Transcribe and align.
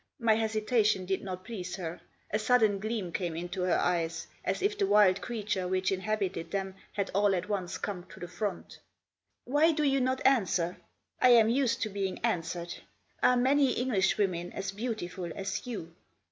My 0.17 0.33
hesitation 0.33 1.05
did 1.05 1.21
not 1.21 1.45
please 1.45 1.75
her. 1.75 2.01
A 2.31 2.39
sudden 2.39 2.79
gleam 2.79 3.11
came 3.11 3.35
into 3.35 3.61
her 3.61 3.77
eyes; 3.77 4.25
as 4.43 4.63
if 4.63 4.75
the 4.75 4.87
wild 4.87 5.21
creature 5.21 5.67
which 5.67 5.91
inhabited 5.91 6.49
them 6.49 6.73
had 6.93 7.11
all 7.13 7.35
at 7.35 7.47
once 7.47 7.77
come 7.77 8.05
to 8.07 8.19
the 8.19 8.27
front." 8.27 8.79
Why 9.43 9.71
do 9.71 9.83
you 9.83 10.01
not 10.01 10.25
answer? 10.25 10.77
I 11.21 11.29
am 11.29 11.49
used 11.49 11.83
to 11.83 11.89
being 11.89 12.17
answered. 12.23 12.73
Are 13.21 13.37
many 13.37 13.73
Englishwomen 13.73 14.51
as 14.53 14.71
beautiful 14.71 15.31
as 15.35 15.67
you 15.67 15.93